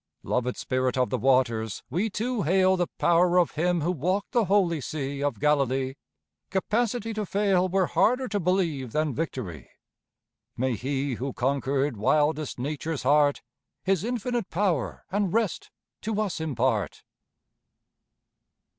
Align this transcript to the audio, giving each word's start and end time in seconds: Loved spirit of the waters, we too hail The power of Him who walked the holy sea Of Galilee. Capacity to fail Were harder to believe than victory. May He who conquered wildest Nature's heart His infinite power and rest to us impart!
Loved 0.23 0.57
spirit 0.57 0.97
of 0.97 1.11
the 1.11 1.17
waters, 1.19 1.83
we 1.91 2.09
too 2.09 2.41
hail 2.41 2.75
The 2.75 2.87
power 2.97 3.37
of 3.39 3.51
Him 3.51 3.81
who 3.81 3.91
walked 3.91 4.31
the 4.31 4.45
holy 4.45 4.81
sea 4.81 5.21
Of 5.21 5.39
Galilee. 5.39 5.93
Capacity 6.49 7.13
to 7.13 7.23
fail 7.23 7.69
Were 7.69 7.85
harder 7.85 8.27
to 8.29 8.39
believe 8.39 8.93
than 8.93 9.13
victory. 9.13 9.69
May 10.57 10.75
He 10.75 11.13
who 11.13 11.33
conquered 11.33 11.97
wildest 11.97 12.57
Nature's 12.57 13.03
heart 13.03 13.43
His 13.83 14.03
infinite 14.03 14.49
power 14.49 15.05
and 15.11 15.31
rest 15.31 15.69
to 16.01 16.19
us 16.19 16.41
impart! 16.41 17.03